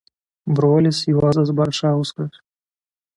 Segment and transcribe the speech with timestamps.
[0.59, 2.41] Brolis Juozas Baršauskas.